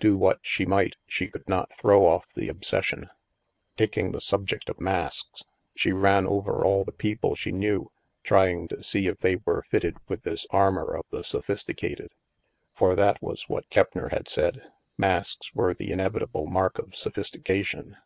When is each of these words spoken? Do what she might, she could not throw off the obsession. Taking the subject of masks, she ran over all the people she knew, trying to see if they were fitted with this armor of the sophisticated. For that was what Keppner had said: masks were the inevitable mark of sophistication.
Do 0.00 0.16
what 0.16 0.40
she 0.42 0.66
might, 0.66 0.96
she 1.06 1.28
could 1.28 1.48
not 1.48 1.70
throw 1.78 2.04
off 2.06 2.26
the 2.34 2.48
obsession. 2.48 3.08
Taking 3.76 4.10
the 4.10 4.20
subject 4.20 4.68
of 4.68 4.80
masks, 4.80 5.44
she 5.76 5.92
ran 5.92 6.26
over 6.26 6.64
all 6.64 6.82
the 6.82 6.90
people 6.90 7.36
she 7.36 7.52
knew, 7.52 7.92
trying 8.24 8.66
to 8.66 8.82
see 8.82 9.06
if 9.06 9.20
they 9.20 9.36
were 9.36 9.62
fitted 9.62 9.98
with 10.08 10.24
this 10.24 10.44
armor 10.50 10.96
of 10.96 11.06
the 11.10 11.22
sophisticated. 11.22 12.10
For 12.74 12.96
that 12.96 13.22
was 13.22 13.48
what 13.48 13.70
Keppner 13.70 14.08
had 14.10 14.26
said: 14.26 14.60
masks 14.98 15.54
were 15.54 15.72
the 15.72 15.92
inevitable 15.92 16.48
mark 16.48 16.80
of 16.80 16.96
sophistication. 16.96 17.96